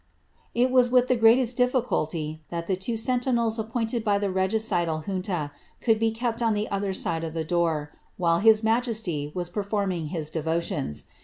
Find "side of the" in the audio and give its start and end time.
6.91-7.43